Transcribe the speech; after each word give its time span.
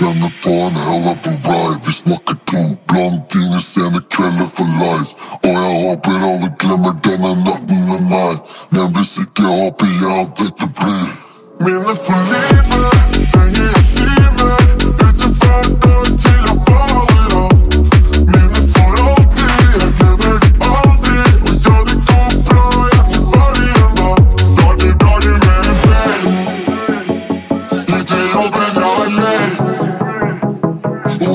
vänner 0.00 0.32
på 0.42 0.50
en 0.66 0.76
hell 0.84 1.06
of 1.12 1.26
a 1.26 1.32
ride. 1.48 1.80
Vi 1.86 1.92
smakar 1.92 2.36
to 2.50 2.60
blondiner 2.88 3.62
sena 3.72 4.00
kvällar 4.14 4.48
for 4.56 4.68
life. 4.82 5.12
Och 5.42 5.48
jag 5.48 5.90
hoppas 5.90 6.14
alla 6.14 6.48
glömmer 6.58 6.94
denna 7.02 7.34
natten 7.34 7.86
med 7.86 8.02
mig 8.02 8.36
Men 8.68 8.86
hvis 8.94 9.18
ikke 9.18 9.42
håper 9.42 9.86
jeg 9.86 10.20
at 10.22 10.30
dette 10.38 10.66
blir 10.78 11.08
Minne 11.64 11.94
for 12.06 12.20
livet 12.32 12.90
Trenger 13.32 13.66
jeg 13.74 13.84
si 13.94 14.10
mer 14.38 14.62
Ute 15.06 15.28
hver 15.38 15.64
dag 15.84 16.06
til 16.24 16.42
jeg 16.48 16.58
faller 16.66 17.30
av 17.42 17.52
Minne 18.32 18.60
for 18.74 18.92
alltid 19.06 19.58
Jeg 19.82 19.90
glemmer 19.98 20.36
det 20.44 20.52
aldri 20.74 21.20
Og 21.46 21.54
ja, 21.66 21.76
det 21.88 21.98
går 22.08 22.30
bra 22.48 22.64
Jeg 22.90 22.98
er 22.98 23.06
ikke 23.06 23.22
ferdig 23.32 23.70
ennå 23.86 24.10
Starter 24.50 24.92
med 25.00 25.36
jeg 29.32 29.77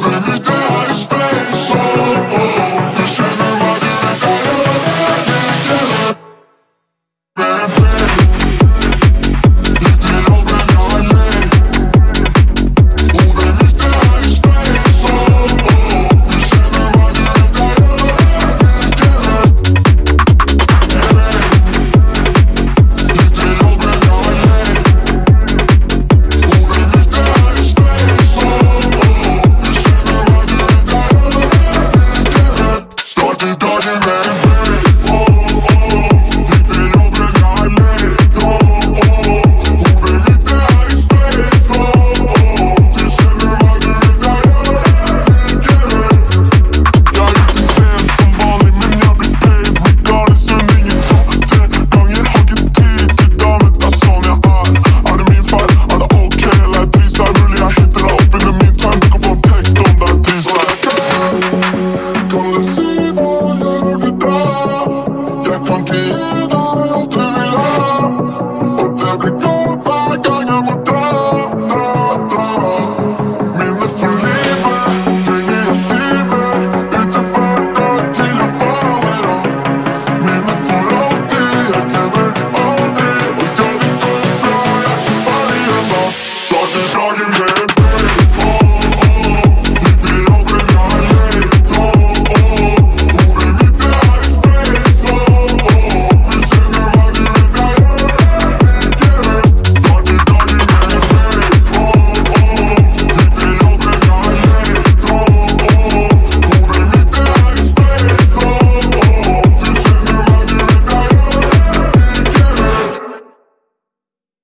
gonna 0.00 0.20
be 0.26 0.38
the 0.38 0.52
highest. 0.52 1.17